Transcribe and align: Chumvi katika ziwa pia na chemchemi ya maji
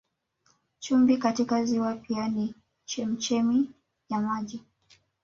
Chumvi 0.79 1.17
katika 1.17 1.65
ziwa 1.65 1.95
pia 1.95 2.27
na 2.29 2.47
chemchemi 2.85 3.71
ya 4.09 4.19
maji 4.21 4.63